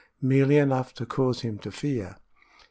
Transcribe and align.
Merely 0.23 0.57
enough 0.57 0.95
to 0.95 1.05
cause 1.05 1.41
him 1.41 1.59
to 1.59 1.71
fear. 1.71 2.15